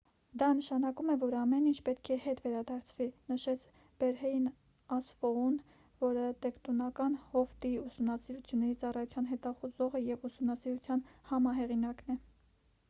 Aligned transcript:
դա 0.41 0.45
նշանակում 0.59 1.09
է 1.13 1.15
որ 1.23 1.33
ամեն 1.39 1.65
ինչ 1.71 1.75
պետք 1.87 2.07
է 2.13 2.15
հետ 2.21 2.39
վերադարձվի»,- 2.45 3.09
նշեց 3.33 3.65
բերհեյն 4.03 4.47
ասֆոուն 4.97 5.59
որը 6.05 6.23
տեկտոնական 6.45 7.17
հովտի 7.35 7.71
ուսումնասիրությունների 7.83 8.79
ծառայության 8.85 9.27
հետազոտողը 9.33 10.01
և 10.07 10.25
ուսումնասիրության 10.31 11.05
համահեղինակն 11.33 12.15
է: 12.15 12.17